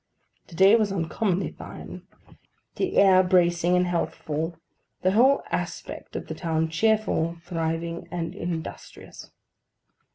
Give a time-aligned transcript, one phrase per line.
[0.47, 2.07] The day was uncommonly fine;
[2.75, 4.57] the air bracing and healthful;
[5.03, 9.29] the whole aspect of the town cheerful, thriving, and industrious.